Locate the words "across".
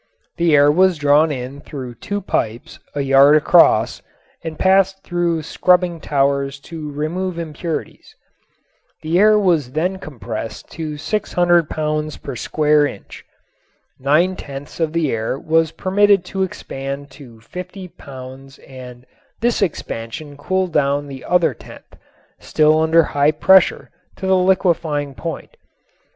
3.35-4.01